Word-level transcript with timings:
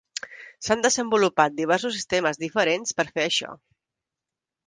S'han 0.67 0.79
desenvolupat 0.85 1.53
diversos 1.59 1.93
sistemes 1.99 2.41
diferents 2.45 2.97
per 3.01 3.07
fer 3.11 3.27
això. 3.27 3.53